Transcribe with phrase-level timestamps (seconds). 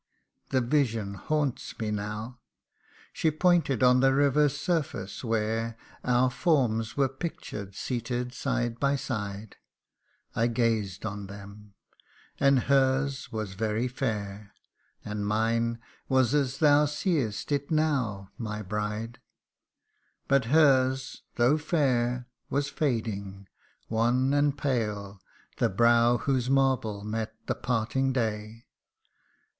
[0.49, 2.39] the vision haunts me now!'
[3.13, 9.57] She pointed on the river's surface, where Our forms were pictured seated side by side;
[10.35, 11.75] I gazed on them,
[12.39, 14.55] and her's was very fair;
[15.05, 15.77] And mine
[16.09, 19.19] was as thou seest it now, my bride.
[20.27, 23.47] But her's, though fair, was fading
[23.87, 25.21] wan and pale
[25.57, 28.65] The brow whose marble met the parting day.